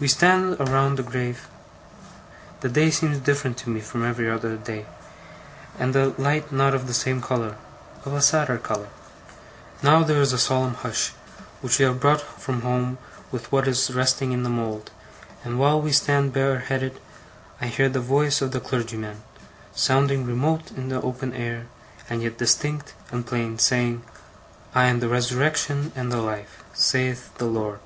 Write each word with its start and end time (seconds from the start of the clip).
We 0.00 0.08
stand 0.08 0.54
around 0.58 0.96
the 0.96 1.04
grave. 1.04 1.46
The 2.58 2.68
day 2.68 2.90
seems 2.90 3.18
different 3.18 3.56
to 3.58 3.70
me 3.70 3.78
from 3.78 4.04
every 4.04 4.28
other 4.28 4.56
day, 4.56 4.84
and 5.78 5.94
the 5.94 6.12
light 6.18 6.50
not 6.50 6.74
of 6.74 6.88
the 6.88 6.92
same 6.92 7.22
colour 7.22 7.54
of 8.04 8.12
a 8.14 8.20
sadder 8.20 8.58
colour. 8.58 8.88
Now 9.80 10.02
there 10.02 10.20
is 10.20 10.32
a 10.32 10.38
solemn 10.40 10.74
hush, 10.74 11.10
which 11.60 11.78
we 11.78 11.84
have 11.84 12.00
brought 12.00 12.20
from 12.20 12.62
home 12.62 12.98
with 13.30 13.52
what 13.52 13.68
is 13.68 13.92
resting 13.92 14.32
in 14.32 14.42
the 14.42 14.50
mould; 14.50 14.90
and 15.44 15.56
while 15.56 15.80
we 15.80 15.92
stand 15.92 16.32
bareheaded, 16.32 16.98
I 17.60 17.66
hear 17.66 17.88
the 17.88 18.00
voice 18.00 18.42
of 18.42 18.50
the 18.50 18.58
clergyman, 18.58 19.22
sounding 19.72 20.26
remote 20.26 20.72
in 20.76 20.88
the 20.88 21.00
open 21.00 21.32
air, 21.32 21.66
and 22.10 22.24
yet 22.24 22.38
distinct 22.38 22.92
and 23.12 23.24
plain, 23.24 23.60
saying: 23.60 24.02
'I 24.74 24.84
am 24.86 24.98
the 24.98 25.08
Resurrection 25.08 25.92
and 25.94 26.10
the 26.10 26.20
Life, 26.20 26.64
saith 26.72 27.32
the 27.38 27.44
Lord! 27.46 27.78